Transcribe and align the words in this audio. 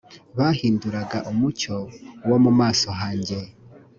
bahinduraga 0.37 1.17
umucyo 1.31 1.75
wo 2.29 2.37
mu 2.43 2.51
maso 2.59 2.87
hanjye. 2.99 3.37